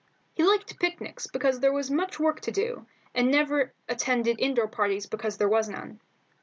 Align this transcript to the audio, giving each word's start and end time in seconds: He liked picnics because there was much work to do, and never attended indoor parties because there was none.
He 0.33 0.43
liked 0.43 0.79
picnics 0.79 1.27
because 1.27 1.59
there 1.59 1.71
was 1.71 1.91
much 1.91 2.19
work 2.19 2.41
to 2.41 2.51
do, 2.51 2.87
and 3.13 3.29
never 3.29 3.71
attended 3.87 4.39
indoor 4.41 4.67
parties 4.67 5.05
because 5.05 5.37
there 5.37 5.47
was 5.47 5.69
none. 5.69 5.99